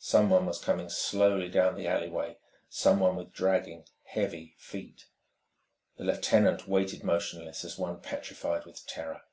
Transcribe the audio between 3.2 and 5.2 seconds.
dragging, heavy feet.